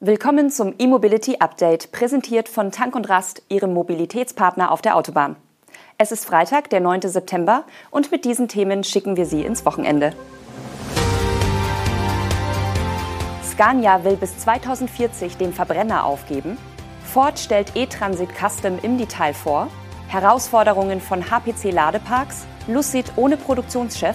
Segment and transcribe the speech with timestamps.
[0.00, 5.34] Willkommen zum E-Mobility Update, präsentiert von Tank und Rast, Ihrem Mobilitätspartner auf der Autobahn.
[5.98, 7.00] Es ist Freitag, der 9.
[7.00, 10.12] September, und mit diesen Themen schicken wir Sie ins Wochenende.
[13.42, 16.58] Scania will bis 2040 den Verbrenner aufgeben.
[17.02, 19.66] Ford stellt E-Transit Custom im Detail vor.
[20.06, 24.14] Herausforderungen von HPC-Ladeparks, Lucid ohne Produktionschef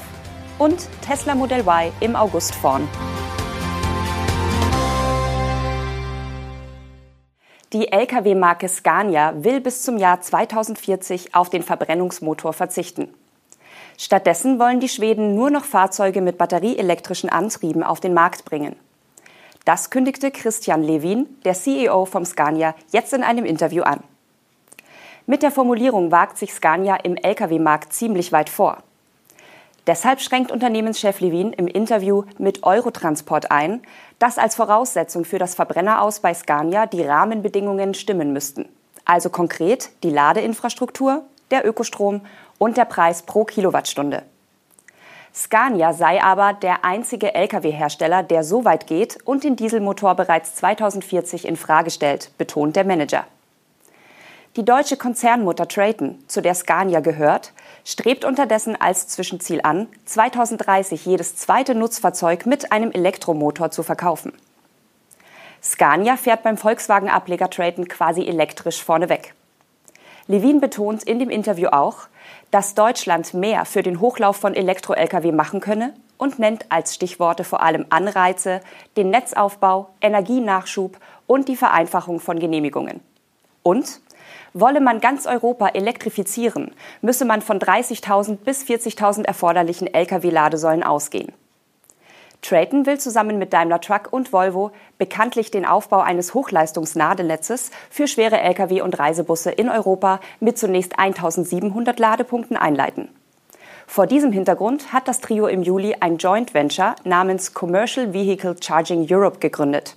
[0.59, 2.87] und Tesla Model Y im August vorn.
[7.73, 13.11] Die Lkw-Marke Scania will bis zum Jahr 2040 auf den Verbrennungsmotor verzichten.
[13.97, 18.75] Stattdessen wollen die Schweden nur noch Fahrzeuge mit batterieelektrischen Antrieben auf den Markt bringen.
[19.65, 24.03] Das kündigte Christian Levin, der CEO vom Scania, jetzt in einem Interview an.
[25.25, 28.83] Mit der Formulierung wagt sich Scania im Lkw-Markt ziemlich weit vor.
[29.85, 33.81] Deshalb schränkt Unternehmenschef Levin im Interview mit Eurotransport ein,
[34.17, 38.69] dass als Voraussetzung für das Verbrenneraus bei Scania die Rahmenbedingungen stimmen müssten.
[39.03, 42.21] Also konkret die Ladeinfrastruktur, der Ökostrom
[42.57, 44.23] und der Preis pro Kilowattstunde.
[45.35, 51.45] Scania sei aber der einzige Lkw-Hersteller, der so weit geht und den Dieselmotor bereits 2040
[51.45, 53.25] in Frage stellt, betont der Manager.
[54.55, 57.51] Die deutsche Konzernmutter Traton, zu der Scania gehört,
[57.83, 64.33] strebt unterdessen als Zwischenziel an, 2030 jedes zweite Nutzfahrzeug mit einem Elektromotor zu verkaufen.
[65.61, 69.33] Scania fährt beim Volkswagen-Ableger Traton quasi elektrisch vorneweg.
[70.27, 72.07] Levin betont in dem Interview auch,
[72.51, 77.61] dass Deutschland mehr für den Hochlauf von Elektro-Lkw machen könne und nennt als Stichworte vor
[77.61, 78.61] allem Anreize,
[78.95, 83.01] den Netzaufbau, Energienachschub und die Vereinfachung von Genehmigungen.
[83.63, 84.01] Und
[84.53, 91.31] Wolle man ganz Europa elektrifizieren, müsse man von 30.000 bis 40.000 erforderlichen Lkw-Ladesäulen ausgehen.
[92.43, 98.41] Traton will zusammen mit Daimler Truck und Volvo bekanntlich den Aufbau eines Hochleistungsnadenetzes für schwere
[98.41, 103.09] Lkw und Reisebusse in Europa mit zunächst 1700 Ladepunkten einleiten.
[103.87, 109.07] Vor diesem Hintergrund hat das Trio im Juli ein Joint Venture namens Commercial Vehicle Charging
[109.09, 109.95] Europe gegründet.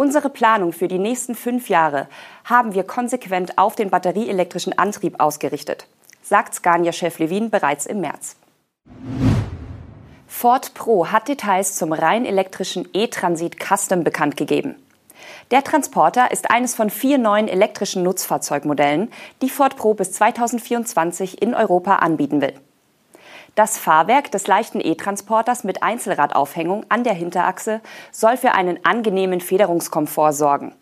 [0.00, 2.08] Unsere Planung für die nächsten fünf Jahre
[2.46, 5.88] haben wir konsequent auf den batterieelektrischen Antrieb ausgerichtet,
[6.22, 8.36] sagt Scania-Chef Levin bereits im März.
[10.26, 14.74] Ford Pro hat Details zum rein elektrischen E-Transit Custom bekannt gegeben.
[15.50, 19.12] Der Transporter ist eines von vier neuen elektrischen Nutzfahrzeugmodellen,
[19.42, 22.54] die Ford Pro bis 2024 in Europa anbieten will.
[23.54, 27.80] Das Fahrwerk des leichten E-Transporters mit Einzelradaufhängung an der Hinterachse
[28.12, 30.74] soll für einen angenehmen Federungskomfort sorgen.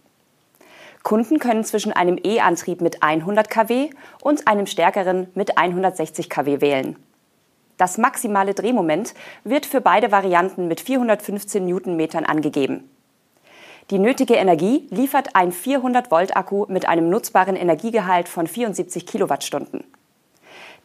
[1.03, 3.91] Kunden können zwischen einem E-Antrieb mit 100 kW
[4.21, 6.97] und einem stärkeren mit 160 kW wählen.
[7.79, 9.15] Das maximale Drehmoment
[9.45, 12.91] wird für beide Varianten mit 415 Newtonmetern angegeben.
[13.91, 19.85] Die nötige Energie liefert ein 400 Volt Akku mit einem nutzbaren Energiegehalt von 74 Kilowattstunden.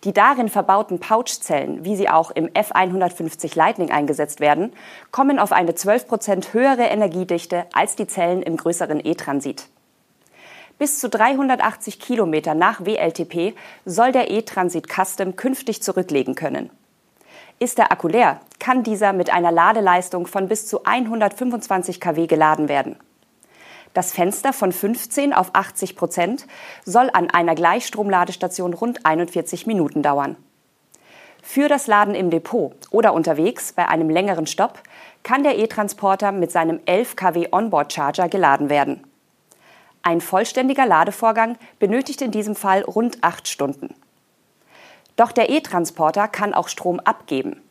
[0.04, 4.74] Die darin verbauten Pouchzellen, wie sie auch im F150 Lightning eingesetzt werden,
[5.12, 9.68] kommen auf eine 12 Prozent höhere Energiedichte als die Zellen im größeren E-Transit.
[10.78, 13.56] Bis zu 380 Kilometer nach WLTP
[13.86, 16.70] soll der E-Transit Custom künftig zurücklegen können.
[17.60, 22.68] Ist der Akku leer, kann dieser mit einer Ladeleistung von bis zu 125 kW geladen
[22.68, 22.98] werden.
[23.94, 26.48] Das Fenster von 15 auf 80 Prozent
[26.84, 30.36] soll an einer Gleichstromladestation rund 41 Minuten dauern.
[31.44, 34.82] Für das Laden im Depot oder unterwegs bei einem längeren Stopp
[35.24, 39.04] kann der E-Transporter mit seinem 11 kW Onboard Charger geladen werden.
[40.02, 43.94] Ein vollständiger Ladevorgang benötigt in diesem Fall rund acht Stunden.
[45.16, 47.62] Doch der E-Transporter kann auch Strom abgeben.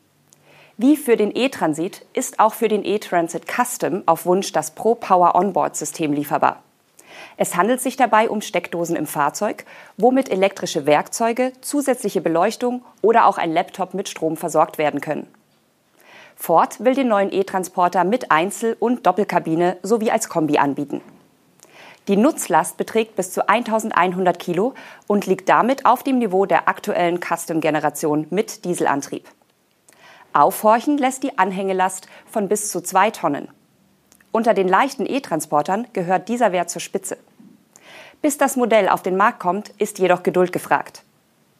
[0.83, 5.33] Wie für den E-Transit ist auch für den E-Transit Custom auf Wunsch das Pro Power
[5.33, 6.61] Onboard System lieferbar.
[7.37, 9.63] Es handelt sich dabei um Steckdosen im Fahrzeug,
[9.95, 15.25] womit elektrische Werkzeuge, zusätzliche Beleuchtung oder auch ein Laptop mit Strom versorgt werden können.
[16.35, 20.99] Ford will den neuen E-Transporter mit Einzel- und Doppelkabine sowie als Kombi anbieten.
[22.09, 24.73] Die Nutzlast beträgt bis zu 1100 Kilo
[25.07, 29.29] und liegt damit auf dem Niveau der aktuellen Custom-Generation mit Dieselantrieb.
[30.33, 33.47] Aufhorchen lässt die Anhängelast von bis zu zwei Tonnen.
[34.31, 37.17] Unter den leichten E-Transportern gehört dieser Wert zur Spitze.
[38.21, 41.03] Bis das Modell auf den Markt kommt, ist jedoch Geduld gefragt.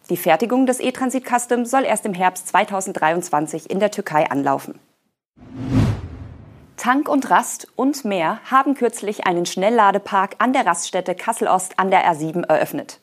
[0.09, 4.79] Die Fertigung des E-Transit Custom soll erst im Herbst 2023 in der Türkei anlaufen.
[6.75, 12.03] Tank und Rast und mehr haben kürzlich einen Schnellladepark an der Raststätte Kassel-Ost an der
[12.11, 12.99] R7 eröffnet.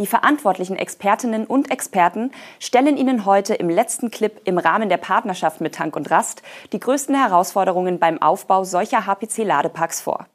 [0.00, 5.60] Die verantwortlichen Expertinnen und Experten stellen Ihnen heute im letzten Clip im Rahmen der Partnerschaft
[5.60, 6.42] mit Tank und Rast
[6.72, 10.26] die größten Herausforderungen beim Aufbau solcher HPC-Ladeparks vor.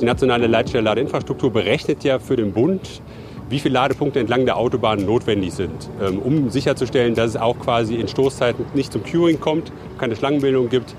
[0.00, 3.02] Die nationale Leitstelle-Ladeinfrastruktur berechnet ja für den Bund,
[3.48, 7.96] wie viele Ladepunkte entlang der Autobahn notwendig sind, ähm, um sicherzustellen, dass es auch quasi
[7.96, 10.94] in Stoßzeiten nicht zum Queuing kommt, keine Schlangenbildung gibt.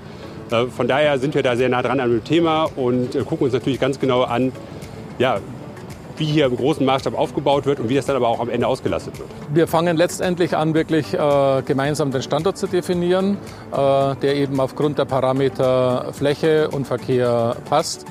[0.50, 3.44] Äh, von daher sind wir da sehr nah dran an dem Thema und äh, gucken
[3.44, 4.52] uns natürlich ganz genau an,
[5.18, 5.38] ja,
[6.18, 8.66] wie hier im großen Maßstab aufgebaut wird und wie das dann aber auch am Ende
[8.66, 9.28] ausgelastet wird.
[9.52, 13.38] Wir fangen letztendlich an, wirklich äh, gemeinsam den Standort zu definieren,
[13.72, 18.06] äh, der eben aufgrund der Parameter Fläche und Verkehr passt.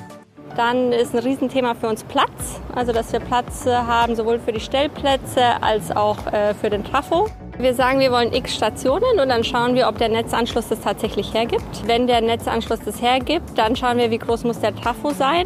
[0.56, 4.52] Dann ist ein Riesenthema für uns Platz, also dass wir Platz äh, haben sowohl für
[4.52, 7.28] die Stellplätze als auch äh, für den Trafo.
[7.60, 11.34] Wir sagen, wir wollen x Stationen und dann schauen wir, ob der Netzanschluss das tatsächlich
[11.34, 11.86] hergibt.
[11.86, 15.44] Wenn der Netzanschluss das hergibt, dann schauen wir, wie groß muss der Trafo sein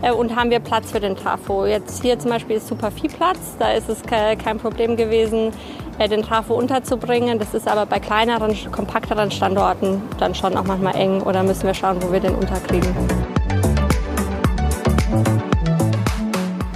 [0.00, 1.66] äh, und haben wir Platz für den Trafo.
[1.66, 5.52] Jetzt hier zum Beispiel ist super viel Platz, da ist es kein Problem gewesen,
[5.98, 7.38] den Trafo unterzubringen.
[7.38, 11.74] Das ist aber bei kleineren, kompakteren Standorten dann schon auch manchmal eng oder müssen wir
[11.74, 12.96] schauen, wo wir den unterkriegen.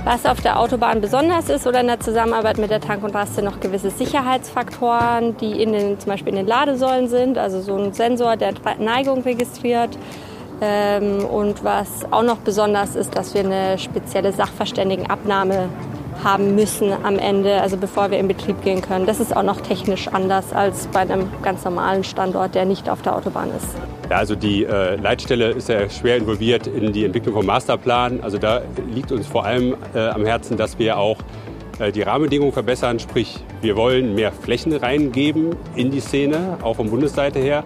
[0.06, 3.34] Was auf der Autobahn besonders ist oder in der Zusammenarbeit mit der Tank und Rast
[3.34, 7.74] sind noch gewisse Sicherheitsfaktoren, die in den, zum Beispiel in den Ladesäulen sind, also so
[7.74, 9.98] ein Sensor, der Neigung registriert.
[10.60, 15.68] Ähm, und was auch noch besonders ist, dass wir eine spezielle Sachverständigenabnahme
[16.22, 19.06] haben müssen am Ende, also bevor wir in Betrieb gehen können.
[19.06, 23.02] Das ist auch noch technisch anders als bei einem ganz normalen Standort, der nicht auf
[23.02, 23.68] der Autobahn ist.
[24.10, 28.20] Ja, also die äh, Leitstelle ist ja schwer involviert in die Entwicklung vom Masterplan.
[28.22, 31.18] Also da liegt uns vor allem äh, am Herzen, dass wir auch
[31.78, 32.98] äh, die Rahmenbedingungen verbessern.
[32.98, 37.64] Sprich, wir wollen mehr Flächen reingeben in die Szene, auch von Bundesseite her.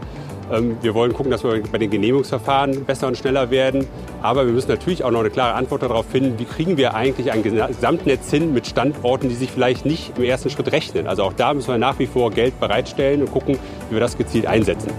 [0.51, 3.87] Ähm, wir wollen gucken, dass wir bei den Genehmigungsverfahren besser und schneller werden.
[4.23, 7.33] Aber wir müssen natürlich auch noch eine klare Antwort darauf finden, wie kriegen wir eigentlich
[7.33, 11.07] ein Gesamtnetz hin mit Standorten, die sich vielleicht nicht im ersten Schritt rechnen.
[11.07, 13.59] Also auch da müssen wir nach wie vor Geld bereitstellen und gucken,
[13.89, 14.91] wie wir das gezielt einsetzen.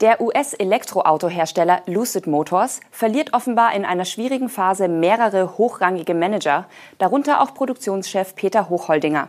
[0.00, 6.64] Der US-Elektroautohersteller Lucid Motors verliert offenbar in einer schwierigen Phase mehrere hochrangige Manager,
[6.96, 9.28] darunter auch Produktionschef Peter Hochholdinger.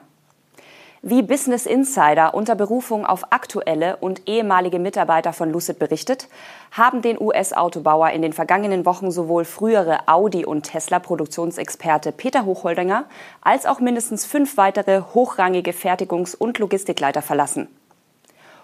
[1.02, 6.30] Wie Business Insider unter Berufung auf aktuelle und ehemalige Mitarbeiter von Lucid berichtet,
[6.72, 13.06] haben den US-Autobauer in den vergangenen Wochen sowohl frühere Audi- und Tesla-Produktionsexperte Peter Hochholdinger
[13.42, 17.68] als auch mindestens fünf weitere hochrangige Fertigungs- und Logistikleiter verlassen.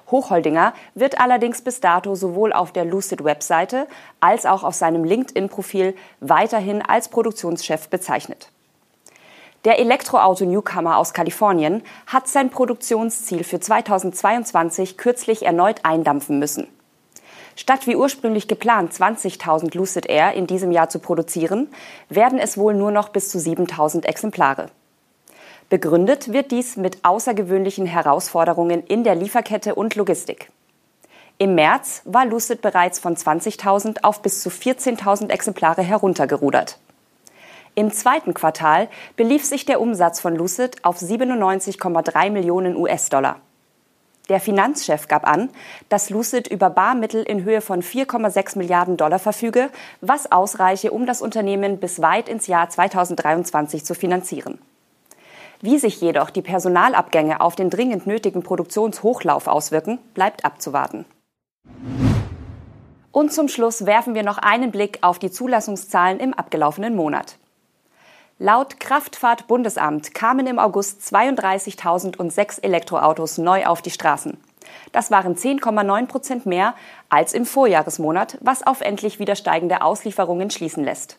[0.09, 3.87] Hochholdinger wird allerdings bis dato sowohl auf der Lucid-Webseite
[4.19, 8.49] als auch auf seinem LinkedIn-Profil weiterhin als Produktionschef bezeichnet.
[9.65, 16.67] Der Elektroauto-Newcomer aus Kalifornien hat sein Produktionsziel für 2022 kürzlich erneut eindampfen müssen.
[17.57, 21.69] Statt wie ursprünglich geplant 20.000 Lucid Air in diesem Jahr zu produzieren,
[22.07, 24.69] werden es wohl nur noch bis zu 7.000 Exemplare.
[25.69, 30.49] Begründet wird dies mit außergewöhnlichen Herausforderungen in der Lieferkette und Logistik.
[31.39, 36.79] Im März war Lucid bereits von 20.000 auf bis zu 14.000 Exemplare heruntergerudert.
[37.75, 38.87] Im zweiten Quartal
[39.17, 43.41] belief sich der Umsatz von Lucid auf 97,3 Millionen US-Dollar.
[44.29, 45.49] Der Finanzchef gab an,
[45.89, 51.21] dass Lucid über Barmittel in Höhe von 4,6 Milliarden Dollar verfüge, was ausreiche, um das
[51.21, 54.59] Unternehmen bis weit ins Jahr 2023 zu finanzieren.
[55.61, 61.05] Wie sich jedoch die Personalabgänge auf den dringend nötigen Produktionshochlauf auswirken, bleibt abzuwarten.
[63.11, 67.37] Und zum Schluss werfen wir noch einen Blick auf die Zulassungszahlen im abgelaufenen Monat.
[68.37, 74.37] Laut Kraftfahrtbundesamt kamen im August 32.006 Elektroautos neu auf die Straßen.
[74.91, 76.75] Das waren 10,9 Prozent mehr
[77.09, 81.17] als im Vorjahresmonat, was auf endlich wieder steigende Auslieferungen schließen lässt.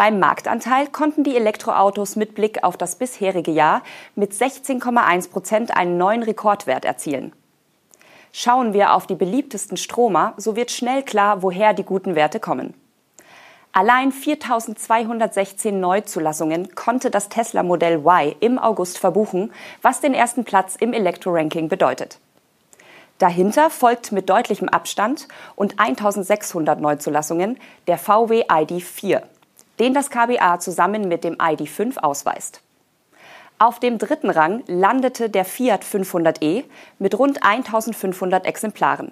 [0.00, 3.82] Beim Marktanteil konnten die Elektroautos mit Blick auf das bisherige Jahr
[4.14, 7.34] mit 16,1 Prozent einen neuen Rekordwert erzielen.
[8.32, 12.72] Schauen wir auf die beliebtesten Stromer, so wird schnell klar, woher die guten Werte kommen.
[13.72, 19.52] Allein 4216 Neuzulassungen konnte das Tesla Modell Y im August verbuchen,
[19.82, 22.18] was den ersten Platz im Elektro-Ranking bedeutet.
[23.18, 29.24] Dahinter folgt mit deutlichem Abstand und 1600 Neuzulassungen der VW ID4
[29.80, 32.60] den das KBA zusammen mit dem ID5 ausweist.
[33.58, 36.62] Auf dem dritten Rang landete der Fiat 500e
[36.98, 39.10] mit rund 1500 Exemplaren.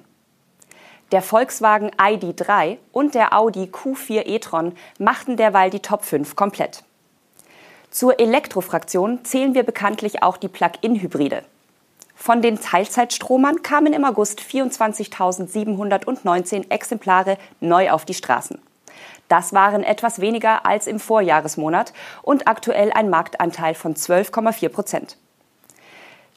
[1.11, 6.85] Der Volkswagen ID3 und der Audi Q4 e-tron machten derweil die Top 5 komplett.
[7.91, 11.45] Zur Elektrofraktion zählen wir bekanntlich auch die Plug-in-Hybride.
[12.15, 18.61] Von den Teilzeitstromern kamen im August 24.719 Exemplare neu auf die Straßen.
[19.29, 21.93] Das waren etwas weniger als im Vorjahresmonat
[22.23, 25.17] und aktuell ein Marktanteil von 12,4 Prozent.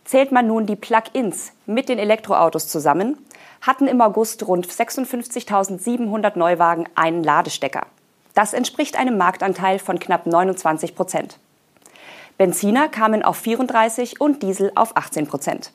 [0.03, 3.17] Zählt man nun die Plug-ins mit den Elektroautos zusammen,
[3.61, 7.85] hatten im August rund 56.700 Neuwagen einen Ladestecker.
[8.33, 11.37] Das entspricht einem Marktanteil von knapp 29 Prozent.
[12.37, 15.71] Benziner kamen auf 34 und Diesel auf 18 Prozent.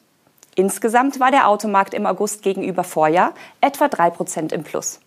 [0.55, 5.01] Insgesamt war der Automarkt im August gegenüber Vorjahr etwa 3 Prozent im Plus.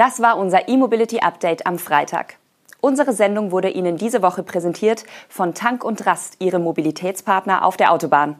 [0.00, 2.38] Das war unser E-Mobility Update am Freitag.
[2.80, 7.92] Unsere Sendung wurde Ihnen diese Woche präsentiert von Tank und Rast, Ihrem Mobilitätspartner auf der
[7.92, 8.36] Autobahn.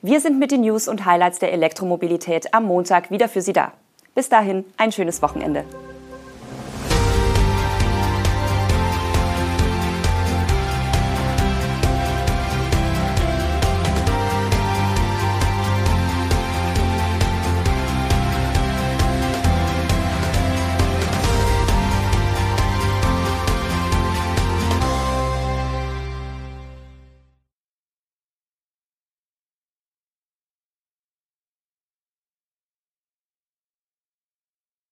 [0.00, 3.72] Wir sind mit den News und Highlights der Elektromobilität am Montag wieder für Sie da.
[4.14, 5.66] Bis dahin ein schönes Wochenende.